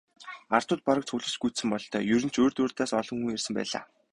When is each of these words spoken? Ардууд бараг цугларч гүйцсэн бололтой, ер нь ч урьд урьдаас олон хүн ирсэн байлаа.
Ардууд 0.57 0.81
бараг 0.85 1.03
цугларч 1.07 1.35
гүйцсэн 1.41 1.67
бололтой, 1.71 2.03
ер 2.15 2.23
нь 2.25 2.33
ч 2.33 2.35
урьд 2.43 2.57
урьдаас 2.63 2.91
олон 2.99 3.19
хүн 3.19 3.35
ирсэн 3.35 3.53
байлаа. 3.57 3.83